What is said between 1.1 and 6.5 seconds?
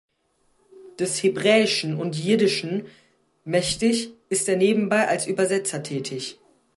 Hebräischen und Jiddischen mächtig, ist er nebenbei als Übersetzer tätig.